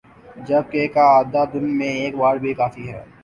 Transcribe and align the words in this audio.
جبکہ 0.47 0.87
کا 0.93 1.03
اعادہ 1.07 1.43
دن 1.53 1.77
میں 1.77 1.91
ایک 1.95 2.15
بار 2.15 2.35
بھی 2.37 2.53
کافی 2.55 2.89
ہے 2.89 3.03